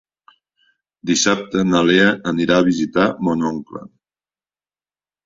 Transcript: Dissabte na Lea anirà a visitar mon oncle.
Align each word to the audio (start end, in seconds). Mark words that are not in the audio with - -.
Dissabte 1.09 1.61
na 1.71 1.81
Lea 1.89 2.07
anirà 2.31 2.57
a 2.63 2.67
visitar 2.71 3.05
mon 3.29 3.45
oncle. 3.51 3.83